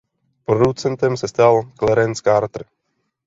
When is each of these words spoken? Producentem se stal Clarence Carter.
Producentem 0.45 1.17
se 1.23 1.27
stal 1.27 1.71
Clarence 1.77 2.23
Carter. 2.23 2.65